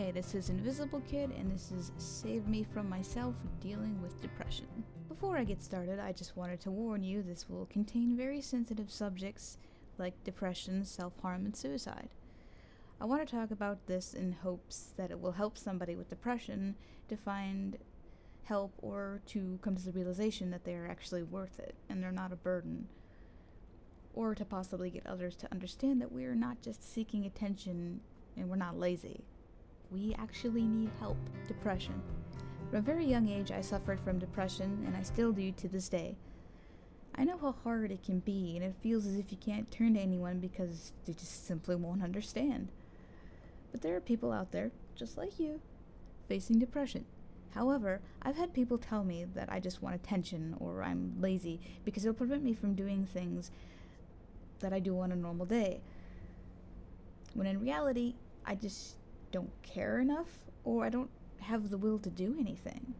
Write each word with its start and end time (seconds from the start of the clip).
Hey, 0.00 0.12
this 0.12 0.34
is 0.34 0.48
Invisible 0.48 1.02
Kid, 1.02 1.30
and 1.38 1.52
this 1.52 1.70
is 1.72 1.92
Save 1.98 2.48
Me 2.48 2.64
From 2.64 2.88
Myself 2.88 3.34
Dealing 3.60 4.00
with 4.00 4.22
Depression. 4.22 4.64
Before 5.10 5.36
I 5.36 5.44
get 5.44 5.62
started, 5.62 5.98
I 5.98 6.12
just 6.12 6.38
wanted 6.38 6.58
to 6.60 6.70
warn 6.70 7.02
you 7.02 7.22
this 7.22 7.50
will 7.50 7.66
contain 7.66 8.16
very 8.16 8.40
sensitive 8.40 8.90
subjects 8.90 9.58
like 9.98 10.24
depression, 10.24 10.86
self 10.86 11.12
harm, 11.20 11.44
and 11.44 11.54
suicide. 11.54 12.08
I 12.98 13.04
want 13.04 13.28
to 13.28 13.36
talk 13.36 13.50
about 13.50 13.88
this 13.88 14.14
in 14.14 14.32
hopes 14.32 14.94
that 14.96 15.10
it 15.10 15.20
will 15.20 15.32
help 15.32 15.58
somebody 15.58 15.94
with 15.96 16.08
depression 16.08 16.76
to 17.10 17.16
find 17.18 17.76
help 18.44 18.72
or 18.78 19.20
to 19.26 19.58
come 19.60 19.76
to 19.76 19.84
the 19.84 19.92
realization 19.92 20.50
that 20.50 20.64
they 20.64 20.76
are 20.76 20.88
actually 20.88 21.24
worth 21.24 21.58
it 21.58 21.74
and 21.90 22.02
they're 22.02 22.10
not 22.10 22.32
a 22.32 22.36
burden. 22.36 22.88
Or 24.14 24.34
to 24.34 24.46
possibly 24.46 24.88
get 24.88 25.06
others 25.06 25.36
to 25.36 25.52
understand 25.52 26.00
that 26.00 26.10
we 26.10 26.24
are 26.24 26.34
not 26.34 26.62
just 26.62 26.90
seeking 26.90 27.26
attention 27.26 28.00
and 28.34 28.48
we're 28.48 28.56
not 28.56 28.78
lazy. 28.78 29.24
We 29.90 30.14
actually 30.14 30.62
need 30.62 30.90
help. 30.98 31.18
Depression. 31.48 32.00
From 32.70 32.78
a 32.78 32.82
very 32.82 33.04
young 33.04 33.28
age, 33.28 33.50
I 33.50 33.60
suffered 33.60 34.00
from 34.00 34.18
depression, 34.18 34.84
and 34.86 34.96
I 34.96 35.02
still 35.02 35.32
do 35.32 35.50
to 35.52 35.68
this 35.68 35.88
day. 35.88 36.16
I 37.16 37.24
know 37.24 37.36
how 37.36 37.56
hard 37.64 37.90
it 37.90 38.04
can 38.04 38.20
be, 38.20 38.54
and 38.54 38.64
it 38.64 38.76
feels 38.80 39.06
as 39.06 39.16
if 39.16 39.32
you 39.32 39.38
can't 39.38 39.70
turn 39.70 39.94
to 39.94 40.00
anyone 40.00 40.38
because 40.38 40.92
they 41.04 41.12
just 41.12 41.46
simply 41.46 41.74
won't 41.74 42.04
understand. 42.04 42.68
But 43.72 43.82
there 43.82 43.96
are 43.96 44.00
people 44.00 44.32
out 44.32 44.52
there, 44.52 44.70
just 44.96 45.16
like 45.16 45.40
you, 45.40 45.60
facing 46.28 46.60
depression. 46.60 47.04
However, 47.54 48.00
I've 48.22 48.36
had 48.36 48.54
people 48.54 48.78
tell 48.78 49.02
me 49.02 49.26
that 49.34 49.50
I 49.50 49.58
just 49.58 49.82
want 49.82 49.96
attention 49.96 50.54
or 50.60 50.84
I'm 50.84 51.16
lazy 51.20 51.60
because 51.84 52.04
it'll 52.04 52.14
prevent 52.14 52.44
me 52.44 52.54
from 52.54 52.74
doing 52.74 53.06
things 53.06 53.50
that 54.60 54.72
I 54.72 54.78
do 54.78 55.00
on 55.00 55.10
a 55.10 55.16
normal 55.16 55.46
day. 55.46 55.80
When 57.34 57.48
in 57.48 57.60
reality, 57.60 58.14
I 58.46 58.54
just 58.54 58.96
don't 59.32 59.50
care 59.62 59.98
enough 60.00 60.28
or 60.64 60.84
I 60.84 60.88
don't 60.88 61.10
have 61.40 61.70
the 61.70 61.78
will 61.78 61.98
to 61.98 62.10
do 62.10 62.36
anything. 62.38 62.94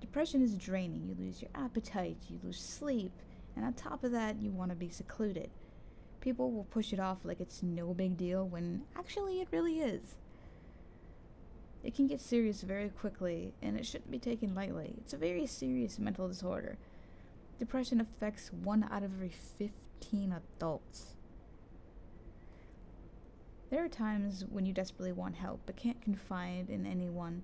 Depression 0.00 0.42
is 0.42 0.56
draining. 0.56 1.06
You 1.08 1.16
lose 1.18 1.42
your 1.42 1.50
appetite, 1.54 2.18
you 2.28 2.38
lose 2.42 2.60
sleep, 2.60 3.12
and 3.54 3.64
on 3.64 3.72
top 3.74 4.04
of 4.04 4.12
that, 4.12 4.40
you 4.40 4.50
want 4.50 4.70
to 4.70 4.76
be 4.76 4.88
secluded. 4.88 5.50
People 6.20 6.50
will 6.50 6.64
push 6.64 6.92
it 6.92 7.00
off 7.00 7.18
like 7.24 7.40
it's 7.40 7.62
no 7.62 7.94
big 7.94 8.16
deal 8.16 8.46
when 8.46 8.82
actually 8.96 9.40
it 9.40 9.48
really 9.50 9.80
is. 9.80 10.16
It 11.82 11.94
can 11.94 12.06
get 12.06 12.20
serious 12.20 12.62
very 12.62 12.88
quickly, 12.88 13.54
and 13.62 13.76
it 13.76 13.86
shouldn't 13.86 14.10
be 14.10 14.18
taken 14.18 14.54
lightly. 14.54 14.94
It's 14.98 15.12
a 15.12 15.18
very 15.18 15.46
serious 15.46 15.98
mental 15.98 16.26
disorder. 16.26 16.78
Depression 17.58 18.00
affects 18.00 18.52
one 18.52 18.84
out 18.90 19.02
of 19.02 19.14
every 19.14 19.32
15 19.58 20.34
adults. 20.34 21.15
There 23.70 23.84
are 23.84 23.88
times 23.88 24.44
when 24.48 24.64
you 24.64 24.72
desperately 24.72 25.12
want 25.12 25.36
help 25.36 25.60
but 25.66 25.76
can't 25.76 26.00
confide 26.00 26.70
in 26.70 26.86
anyone. 26.86 27.42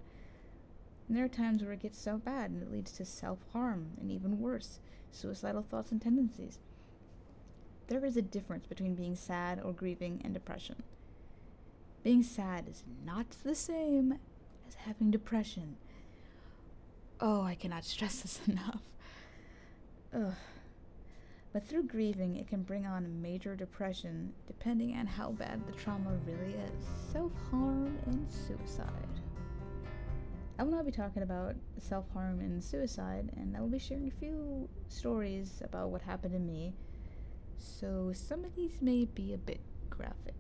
And 1.09 1.17
there 1.17 1.25
are 1.25 1.29
times 1.29 1.63
where 1.63 1.73
it 1.73 1.81
gets 1.83 2.01
so 2.01 2.19
bad 2.19 2.51
and 2.51 2.63
it 2.63 2.71
leads 2.71 2.93
to 2.93 3.05
self 3.05 3.39
harm 3.53 3.91
and 4.01 4.11
even 4.11 4.41
worse, 4.41 4.79
suicidal 5.11 5.63
thoughts 5.63 5.91
and 5.91 6.01
tendencies. 6.01 6.59
There 7.89 8.05
is 8.05 8.17
a 8.17 8.23
difference 8.23 8.67
between 8.67 8.95
being 8.95 9.17
sad 9.17 9.61
or 9.63 9.73
grieving 9.73 10.21
and 10.25 10.33
depression. 10.33 10.83
Being 12.05 12.23
sad 12.23 12.69
is 12.69 12.85
not 13.05 13.31
the 13.45 13.55
same 13.55 14.19
as 14.67 14.75
having 14.75 15.11
depression. 15.11 15.77
Oh, 17.21 17.43
I 17.43 17.55
cannot 17.55 17.85
stress 17.85 18.23
this 18.23 18.41
enough. 18.47 18.81
Ugh. 20.15 20.35
But 21.53 21.67
through 21.69 21.85
grieving, 21.85 22.37
it 22.37 22.49
can 22.49 22.63
bring 22.63 22.87
on 22.87 23.21
major 23.21 23.55
depression 23.55 24.33
depending 24.47 24.97
on 24.97 25.07
how 25.07 25.33
bad 25.33 25.67
the 25.67 25.73
trauma 25.73 26.17
really 26.27 26.55
is 26.55 26.87
self 27.13 27.33
harm 27.51 27.99
and 28.07 28.27
suicide. 28.31 29.21
I 30.59 30.63
will 30.63 30.73
now 30.73 30.83
be 30.83 30.91
talking 30.93 31.23
about 31.23 31.55
self 31.79 32.09
harm 32.13 32.41
and 32.41 32.63
suicide, 32.63 33.31
and 33.37 33.57
I 33.57 33.61
will 33.61 33.69
be 33.69 33.79
sharing 33.79 34.09
a 34.09 34.19
few 34.19 34.69
stories 34.89 35.61
about 35.63 35.91
what 35.91 36.01
happened 36.01 36.33
to 36.33 36.39
me, 36.39 36.73
so 37.59 38.13
some 38.15 38.45
of 38.45 38.55
these 38.55 38.81
may 38.81 39.05
be 39.05 39.35
a 39.35 39.39
bit 39.39 39.61
graphic. 39.91 40.35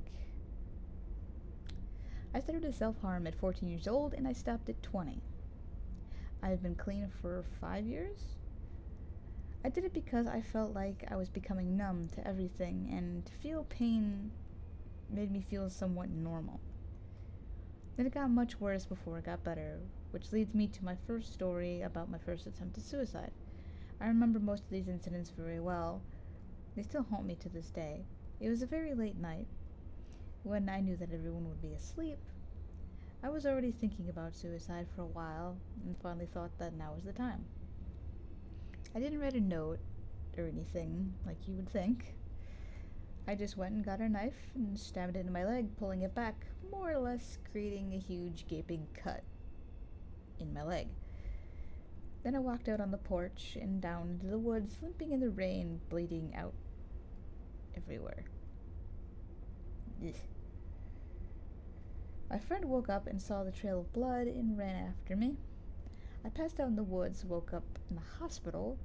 I 2.34 2.40
started 2.40 2.74
self 2.74 2.98
harm 3.02 3.26
at 3.26 3.34
14 3.34 3.68
years 3.68 3.86
old 3.86 4.14
and 4.14 4.26
I 4.26 4.32
stopped 4.32 4.70
at 4.70 4.82
20. 4.82 5.20
I've 6.42 6.62
been 6.62 6.74
clean 6.74 7.10
for 7.20 7.44
five 7.60 7.84
years, 7.86 8.36
I 9.64 9.68
did 9.68 9.84
it 9.84 9.94
because 9.94 10.26
I 10.26 10.40
felt 10.40 10.74
like 10.74 11.04
I 11.08 11.16
was 11.16 11.28
becoming 11.28 11.76
numb 11.76 12.08
to 12.14 12.26
everything, 12.26 12.88
and 12.92 13.24
to 13.24 13.32
feel 13.34 13.64
pain 13.64 14.32
made 15.08 15.30
me 15.30 15.40
feel 15.40 15.70
somewhat 15.70 16.10
normal. 16.10 16.60
Then 17.96 18.06
it 18.06 18.14
got 18.14 18.30
much 18.30 18.60
worse 18.60 18.86
before 18.86 19.18
it 19.18 19.26
got 19.26 19.44
better, 19.44 19.78
which 20.10 20.32
leads 20.32 20.54
me 20.54 20.66
to 20.66 20.84
my 20.84 20.96
first 21.06 21.32
story 21.32 21.82
about 21.82 22.10
my 22.10 22.18
first 22.18 22.46
attempt 22.46 22.78
at 22.78 22.84
suicide. 22.84 23.30
I 24.00 24.08
remember 24.08 24.40
most 24.40 24.64
of 24.64 24.70
these 24.70 24.88
incidents 24.88 25.30
very 25.30 25.60
well. 25.60 26.02
They 26.74 26.82
still 26.82 27.04
haunt 27.04 27.26
me 27.26 27.36
to 27.36 27.48
this 27.48 27.70
day. 27.70 28.04
It 28.40 28.48
was 28.48 28.62
a 28.62 28.66
very 28.66 28.94
late 28.94 29.20
night, 29.20 29.46
when 30.42 30.68
I 30.68 30.80
knew 30.80 30.96
that 30.96 31.12
everyone 31.12 31.48
would 31.48 31.62
be 31.62 31.74
asleep. 31.74 32.18
I 33.22 33.28
was 33.28 33.46
already 33.46 33.70
thinking 33.70 34.08
about 34.08 34.34
suicide 34.34 34.88
for 34.96 35.02
a 35.02 35.06
while, 35.06 35.56
and 35.84 35.96
finally 36.02 36.26
thought 36.26 36.58
that 36.58 36.74
now 36.74 36.94
was 36.94 37.04
the 37.04 37.12
time. 37.12 37.44
I 38.94 39.00
didn't 39.00 39.20
write 39.20 39.34
a 39.34 39.40
note 39.40 39.78
or 40.36 40.46
anything 40.46 41.14
like 41.26 41.48
you 41.48 41.54
would 41.54 41.68
think. 41.68 42.14
I 43.26 43.34
just 43.34 43.56
went 43.56 43.74
and 43.74 43.84
got 43.84 44.00
a 44.00 44.08
knife 44.08 44.50
and 44.54 44.78
stabbed 44.78 45.16
it 45.16 45.20
into 45.20 45.32
my 45.32 45.44
leg, 45.44 45.76
pulling 45.76 46.02
it 46.02 46.14
back, 46.14 46.46
more 46.70 46.92
or 46.92 46.98
less 46.98 47.38
creating 47.50 47.94
a 47.94 47.98
huge 47.98 48.46
gaping 48.48 48.88
cut 48.92 49.22
in 50.38 50.52
my 50.52 50.62
leg. 50.62 50.88
Then 52.22 52.36
I 52.36 52.40
walked 52.40 52.68
out 52.68 52.80
on 52.80 52.90
the 52.90 52.98
porch 52.98 53.56
and 53.60 53.80
down 53.80 54.10
into 54.10 54.26
the 54.26 54.38
woods, 54.38 54.78
limping 54.82 55.12
in 55.12 55.20
the 55.20 55.30
rain, 55.30 55.80
bleeding 55.88 56.34
out 56.36 56.54
everywhere. 57.76 58.24
Ugh. 60.06 60.14
My 62.28 62.38
friend 62.38 62.66
woke 62.66 62.88
up 62.88 63.06
and 63.06 63.20
saw 63.20 63.42
the 63.44 63.52
trail 63.52 63.80
of 63.80 63.92
blood 63.92 64.26
and 64.26 64.56
ran 64.56 64.74
after 64.74 65.16
me. 65.16 65.36
I 66.24 66.28
passed 66.28 66.60
out 66.60 66.68
in 66.68 66.76
the 66.76 66.82
woods, 66.82 67.24
woke 67.24 67.52
up 67.52 67.64
in 67.90 67.96
the 67.96 68.02
hospital. 68.18 68.78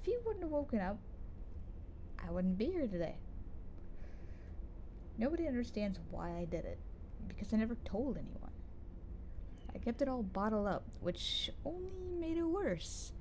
If 0.00 0.08
you 0.08 0.20
wouldn't 0.24 0.42
have 0.42 0.50
woken 0.50 0.80
up, 0.80 0.98
I 2.24 2.30
wouldn't 2.30 2.58
be 2.58 2.66
here 2.66 2.86
today. 2.86 3.16
Nobody 5.18 5.46
understands 5.46 6.00
why 6.10 6.30
I 6.36 6.44
did 6.44 6.64
it, 6.64 6.78
because 7.28 7.52
I 7.52 7.56
never 7.56 7.76
told 7.84 8.16
anyone. 8.16 8.50
I 9.74 9.78
kept 9.78 10.02
it 10.02 10.08
all 10.08 10.22
bottled 10.22 10.66
up, 10.66 10.84
which 11.00 11.50
only 11.64 12.08
made 12.18 12.36
it 12.36 12.44
worse. 12.44 13.12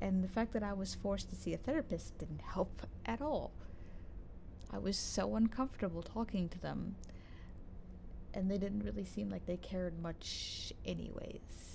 And 0.00 0.24
the 0.24 0.28
fact 0.28 0.52
that 0.54 0.62
I 0.62 0.72
was 0.72 0.94
forced 0.94 1.30
to 1.30 1.36
see 1.36 1.54
a 1.54 1.58
therapist 1.58 2.18
didn't 2.18 2.42
help 2.42 2.82
at 3.06 3.22
all. 3.22 3.52
I 4.72 4.78
was 4.78 4.98
so 4.98 5.36
uncomfortable 5.36 6.02
talking 6.02 6.48
to 6.48 6.58
them, 6.60 6.96
and 8.34 8.50
they 8.50 8.58
didn't 8.58 8.82
really 8.82 9.04
seem 9.04 9.30
like 9.30 9.46
they 9.46 9.56
cared 9.56 10.02
much, 10.02 10.72
anyways. 10.84 11.73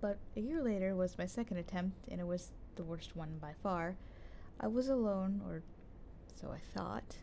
But 0.00 0.18
a 0.36 0.40
year 0.40 0.62
later 0.62 0.94
was 0.94 1.18
my 1.18 1.26
second 1.26 1.56
attempt, 1.56 2.08
and 2.08 2.20
it 2.20 2.26
was 2.26 2.52
the 2.76 2.84
worst 2.84 3.16
one 3.16 3.38
by 3.40 3.52
far. 3.62 3.96
I 4.60 4.68
was 4.68 4.88
alone, 4.88 5.40
or 5.44 5.62
so 6.40 6.50
I 6.50 6.58
thought, 6.58 7.16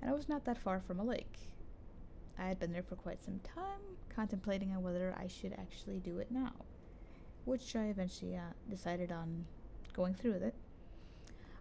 and 0.00 0.10
I 0.10 0.14
was 0.14 0.28
not 0.28 0.44
that 0.44 0.58
far 0.58 0.80
from 0.80 1.00
a 1.00 1.04
lake. 1.04 1.50
I 2.38 2.46
had 2.46 2.58
been 2.58 2.72
there 2.72 2.82
for 2.82 2.96
quite 2.96 3.22
some 3.24 3.40
time, 3.40 3.80
contemplating 4.14 4.72
on 4.72 4.82
whether 4.82 5.14
I 5.18 5.26
should 5.26 5.52
actually 5.52 5.98
do 5.98 6.18
it 6.18 6.30
now, 6.30 6.52
which 7.44 7.74
I 7.74 7.86
eventually 7.86 8.36
uh, 8.36 8.52
decided 8.68 9.10
on 9.10 9.46
going 9.92 10.14
through 10.14 10.34
with 10.34 10.42
it. 10.44 10.54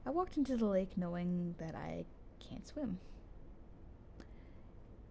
I 0.05 0.11
walked 0.11 0.37
into 0.37 0.55
the 0.55 0.65
lake 0.65 0.97
knowing 0.97 1.55
that 1.57 1.75
I 1.75 2.05
can't 2.39 2.67
swim. 2.67 2.99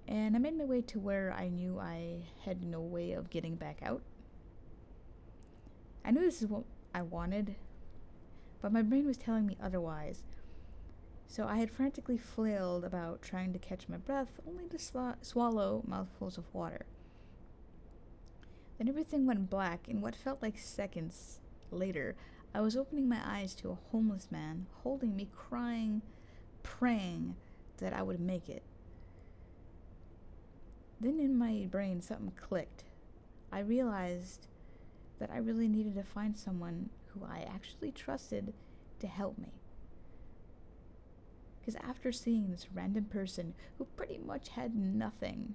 And 0.06 0.34
I 0.34 0.38
made 0.38 0.56
my 0.56 0.64
way 0.64 0.80
to 0.82 0.98
where 0.98 1.34
I 1.36 1.48
knew 1.48 1.78
I 1.78 2.22
had 2.44 2.62
no 2.62 2.80
way 2.80 3.12
of 3.12 3.28
getting 3.28 3.56
back 3.56 3.80
out 3.82 4.00
I 6.04 6.10
knew 6.10 6.20
this 6.20 6.42
is 6.42 6.48
what 6.48 6.64
I 6.94 7.02
wanted, 7.02 7.56
but 8.62 8.72
my 8.72 8.82
brain 8.82 9.06
was 9.06 9.16
telling 9.16 9.46
me 9.46 9.56
otherwise. 9.62 10.22
So 11.26 11.46
I 11.46 11.58
had 11.58 11.70
frantically 11.70 12.16
flailed 12.16 12.84
about 12.84 13.20
trying 13.20 13.52
to 13.52 13.58
catch 13.58 13.88
my 13.88 13.98
breath, 13.98 14.40
only 14.48 14.64
to 14.68 15.14
swallow 15.20 15.82
mouthfuls 15.86 16.38
of 16.38 16.52
water. 16.54 16.86
Then 18.78 18.88
everything 18.88 19.26
went 19.26 19.50
black, 19.50 19.88
and 19.88 20.00
what 20.00 20.16
felt 20.16 20.40
like 20.40 20.58
seconds 20.58 21.40
later, 21.70 22.16
I 22.54 22.62
was 22.62 22.76
opening 22.76 23.08
my 23.08 23.20
eyes 23.22 23.54
to 23.56 23.70
a 23.70 23.78
homeless 23.92 24.28
man 24.30 24.66
holding 24.82 25.14
me, 25.14 25.28
crying, 25.36 26.00
praying 26.62 27.36
that 27.76 27.92
I 27.92 28.02
would 28.02 28.20
make 28.20 28.48
it. 28.48 28.62
Then 31.00 31.20
in 31.20 31.36
my 31.36 31.66
brain, 31.70 32.00
something 32.00 32.32
clicked. 32.40 32.84
I 33.52 33.60
realized 33.60 34.46
that 35.18 35.30
I 35.30 35.38
really 35.38 35.68
needed 35.68 35.94
to 35.96 36.02
find 36.02 36.36
someone 36.36 36.90
who 37.08 37.24
I 37.24 37.46
actually 37.52 37.92
trusted 37.92 38.52
to 39.00 39.06
help 39.06 39.38
me. 39.38 39.52
Because 41.60 41.76
after 41.76 42.12
seeing 42.12 42.50
this 42.50 42.66
random 42.72 43.04
person 43.04 43.54
who 43.76 43.84
pretty 43.96 44.18
much 44.18 44.50
had 44.50 44.74
nothing 44.74 45.54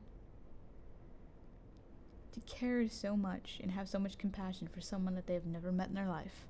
to 2.33 2.39
care 2.41 2.87
so 2.89 3.15
much 3.15 3.59
and 3.61 3.71
have 3.71 3.87
so 3.87 3.99
much 3.99 4.17
compassion 4.17 4.67
for 4.67 4.81
someone 4.81 5.15
that 5.15 5.27
they 5.27 5.33
have 5.33 5.45
never 5.45 5.71
met 5.71 5.89
in 5.89 5.95
their 5.95 6.07
life, 6.07 6.45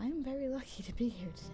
I'm 0.00 0.24
very 0.24 0.48
lucky 0.48 0.82
to 0.82 0.92
be 0.94 1.08
here 1.08 1.32
today. 1.36 1.50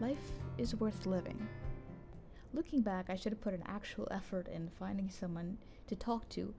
Life 0.00 0.32
is 0.58 0.74
worth 0.76 1.06
living. 1.06 1.48
Looking 2.54 2.82
back, 2.82 3.06
I 3.08 3.16
should 3.16 3.32
have 3.32 3.40
put 3.40 3.54
an 3.54 3.62
actual 3.66 4.08
effort 4.10 4.46
in 4.48 4.68
finding 4.78 5.08
someone 5.08 5.56
to 5.86 5.96
talk 5.96 6.28
to 6.30 6.54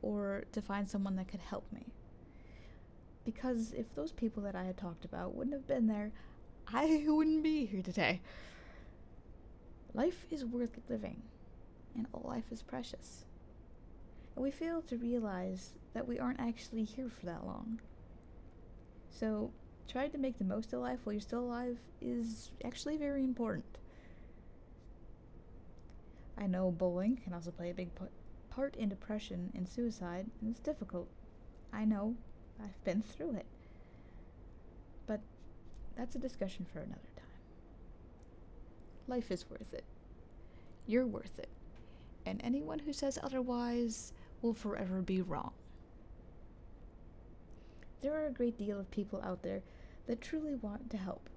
or 0.00 0.44
to 0.52 0.62
find 0.62 0.88
someone 0.88 1.16
that 1.16 1.28
could 1.28 1.40
help 1.40 1.70
me. 1.72 1.92
Because 3.24 3.72
if 3.72 3.94
those 3.94 4.12
people 4.12 4.42
that 4.44 4.54
I 4.54 4.64
had 4.64 4.76
talked 4.76 5.04
about 5.04 5.34
wouldn't 5.34 5.54
have 5.54 5.66
been 5.66 5.88
there, 5.88 6.12
I 6.68 7.04
wouldn't 7.08 7.42
be 7.42 7.66
here 7.66 7.82
today. 7.82 8.20
Life 9.92 10.26
is 10.30 10.44
worth 10.44 10.78
living, 10.88 11.22
and 11.94 12.06
all 12.12 12.24
life 12.28 12.50
is 12.50 12.62
precious. 12.62 13.24
And 14.34 14.42
we 14.42 14.50
fail 14.50 14.82
to 14.82 14.96
realize 14.96 15.72
that 15.94 16.06
we 16.06 16.18
aren't 16.18 16.40
actually 16.40 16.84
here 16.84 17.08
for 17.08 17.26
that 17.26 17.46
long. 17.46 17.80
So, 19.10 19.50
trying 19.88 20.10
to 20.10 20.18
make 20.18 20.38
the 20.38 20.44
most 20.44 20.72
of 20.72 20.80
life 20.80 21.00
while 21.04 21.14
you're 21.14 21.20
still 21.20 21.40
alive 21.40 21.78
is 22.00 22.50
actually 22.64 22.96
very 22.96 23.24
important. 23.24 23.78
I 26.38 26.46
know 26.46 26.70
bullying 26.70 27.16
can 27.16 27.32
also 27.32 27.50
play 27.50 27.70
a 27.70 27.74
big 27.74 27.88
part 28.50 28.76
in 28.76 28.88
depression 28.88 29.52
and 29.54 29.68
suicide, 29.68 30.26
and 30.40 30.50
it's 30.50 30.60
difficult. 30.60 31.08
I 31.72 31.84
know, 31.84 32.14
I've 32.62 32.84
been 32.84 33.02
through 33.02 33.36
it. 33.36 33.46
But 35.06 35.20
that's 35.96 36.14
a 36.14 36.18
discussion 36.18 36.66
for 36.72 36.80
another 36.80 37.00
time. 37.16 37.24
Life 39.08 39.30
is 39.30 39.48
worth 39.50 39.72
it. 39.72 39.84
You're 40.86 41.06
worth 41.06 41.38
it. 41.38 41.48
And 42.24 42.40
anyone 42.42 42.80
who 42.80 42.92
says 42.92 43.18
otherwise 43.22 44.12
will 44.42 44.54
forever 44.54 45.00
be 45.00 45.22
wrong. 45.22 45.52
There 48.02 48.14
are 48.14 48.26
a 48.26 48.32
great 48.32 48.58
deal 48.58 48.78
of 48.78 48.90
people 48.90 49.20
out 49.22 49.42
there 49.42 49.62
that 50.06 50.20
truly 50.20 50.54
want 50.56 50.90
to 50.90 50.96
help. 50.96 51.28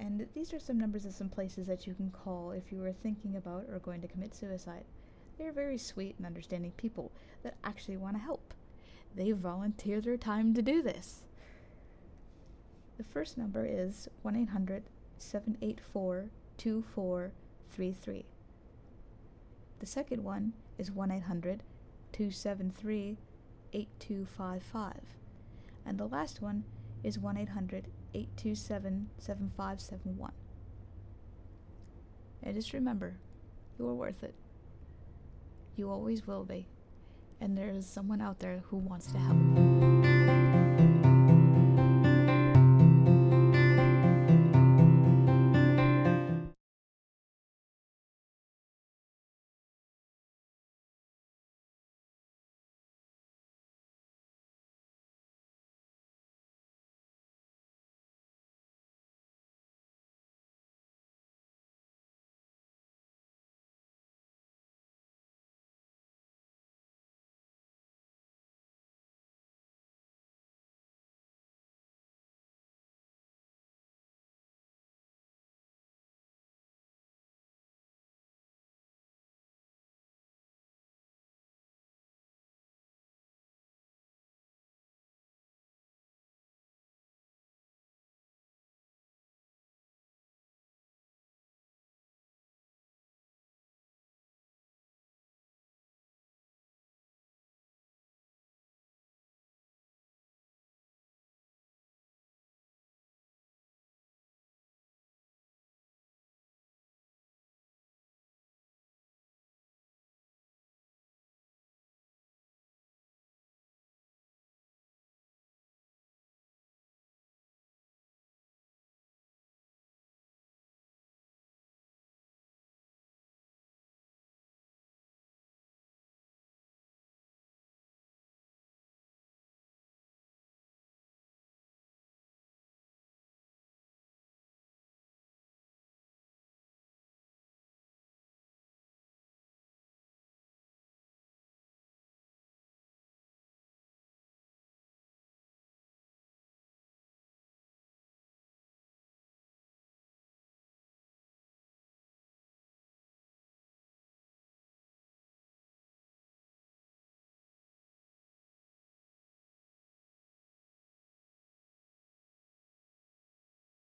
And 0.00 0.26
these 0.34 0.54
are 0.54 0.58
some 0.58 0.80
numbers 0.80 1.04
of 1.04 1.12
some 1.12 1.28
places 1.28 1.66
that 1.66 1.86
you 1.86 1.92
can 1.92 2.10
call 2.10 2.52
if 2.52 2.72
you 2.72 2.82
are 2.84 2.92
thinking 2.92 3.36
about 3.36 3.66
or 3.70 3.78
going 3.78 4.00
to 4.00 4.08
commit 4.08 4.34
suicide. 4.34 4.84
They 5.38 5.44
are 5.44 5.52
very 5.52 5.76
sweet 5.76 6.14
and 6.16 6.26
understanding 6.26 6.72
people 6.72 7.12
that 7.42 7.58
actually 7.62 7.98
want 7.98 8.16
to 8.16 8.22
help. 8.22 8.54
They 9.14 9.32
volunteer 9.32 10.00
their 10.00 10.16
time 10.16 10.54
to 10.54 10.62
do 10.62 10.80
this. 10.82 11.24
The 12.96 13.04
first 13.04 13.36
number 13.36 13.66
is 13.66 14.08
1 14.22 14.36
800 14.36 14.84
784 15.18 16.30
2433. 16.56 18.24
The 19.80 19.86
second 19.86 20.24
one 20.24 20.54
is 20.78 20.90
1 20.90 21.10
800 21.10 21.62
273 22.12 23.18
8255. 23.74 24.94
And 25.84 25.98
the 25.98 26.06
last 26.06 26.40
one 26.40 26.64
is 27.02 27.18
1 27.18 27.36
800 27.36 27.88
827 28.14 29.10
7571. 29.18 30.32
And 32.42 32.54
just 32.54 32.72
remember, 32.72 33.16
you 33.78 33.86
are 33.86 33.94
worth 33.94 34.22
it. 34.22 34.34
You 35.76 35.90
always 35.90 36.26
will 36.26 36.44
be. 36.44 36.66
And 37.40 37.56
there 37.56 37.70
is 37.70 37.86
someone 37.86 38.20
out 38.20 38.38
there 38.38 38.62
who 38.70 38.76
wants 38.76 39.06
to 39.12 39.18
help. 39.18 40.09